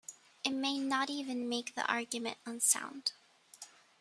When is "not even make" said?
0.79-1.75